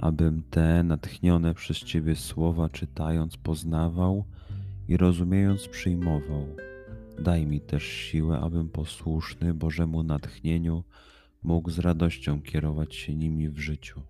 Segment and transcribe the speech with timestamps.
[0.00, 4.24] abym te natchnione przez Ciebie słowa czytając poznawał
[4.88, 6.56] i rozumiejąc przyjmował.
[7.18, 10.84] Daj mi też siłę, abym posłuszny Bożemu natchnieniu
[11.42, 14.02] mógł z radością kierować się nimi w życiu.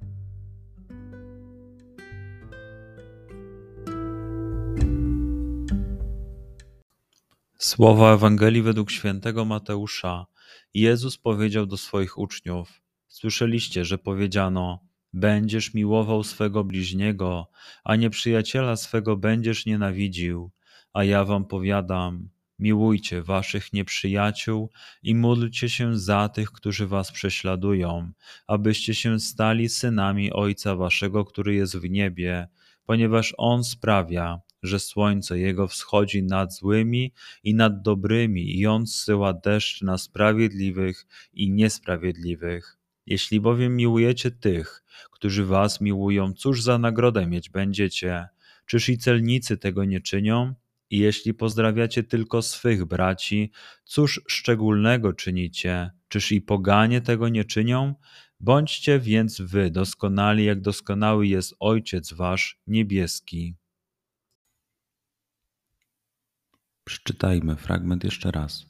[7.58, 10.26] Słowa Ewangelii według świętego Mateusza.
[10.74, 17.50] Jezus powiedział do swoich uczniów: Słyszeliście, że powiedziano: Będziesz miłował swego bliźniego,
[17.84, 20.50] a nieprzyjaciela swego będziesz nienawidził.
[20.92, 24.70] A ja wam powiadam, miłujcie waszych nieprzyjaciół
[25.02, 28.12] i módlcie się za tych, którzy was prześladują,
[28.46, 32.48] abyście się stali synami Ojca waszego, który jest w niebie,
[32.86, 37.12] ponieważ On sprawia, że słońce Jego wschodzi nad złymi
[37.44, 42.79] i nad dobrymi i On zsyła deszcz na sprawiedliwych i niesprawiedliwych.
[43.10, 48.28] Jeśli bowiem miłujecie tych, którzy was miłują, cóż za nagrodę mieć będziecie?
[48.66, 50.54] Czyż i celnicy tego nie czynią?
[50.90, 53.52] I jeśli pozdrawiacie tylko swych braci,
[53.84, 55.90] cóż szczególnego czynicie?
[56.08, 57.94] Czyż i poganie tego nie czynią?
[58.40, 63.56] Bądźcie więc wy doskonali, jak doskonały jest Ojciec wasz niebieski.
[66.84, 68.69] Przeczytajmy fragment jeszcze raz.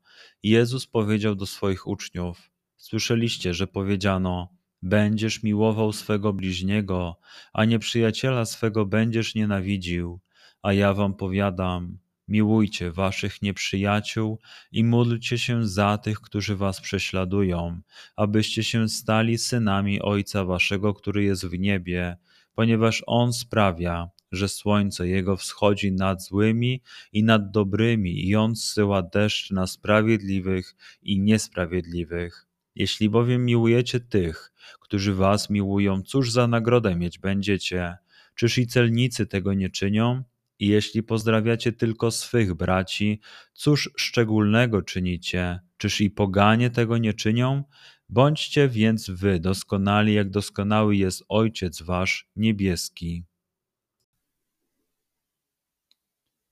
[0.43, 4.49] Jezus powiedział do swoich uczniów: Słyszeliście, że powiedziano:
[4.81, 7.19] Będziesz miłował swego bliźniego,
[7.53, 10.19] a nieprzyjaciela swego będziesz nienawidził.
[10.61, 14.39] A ja wam powiadam: miłujcie waszych nieprzyjaciół
[14.71, 17.81] i módlcie się za tych, którzy was prześladują,
[18.15, 22.17] abyście się stali synami Ojca waszego, który jest w niebie,
[22.55, 26.81] ponieważ On sprawia, że słońce Jego wschodzi nad złymi
[27.13, 32.47] i nad dobrymi i On zsyła deszcz na sprawiedliwych i niesprawiedliwych.
[32.75, 37.97] Jeśli bowiem miłujecie tych, którzy was miłują, cóż za nagrodę mieć będziecie?
[38.35, 40.23] Czyż i celnicy tego nie czynią?
[40.59, 43.19] I jeśli pozdrawiacie tylko swych braci,
[43.53, 45.59] cóż szczególnego czynicie?
[45.77, 47.63] Czyż i poganie tego nie czynią?
[48.09, 53.25] Bądźcie więc wy doskonali, jak doskonały jest Ojciec wasz niebieski.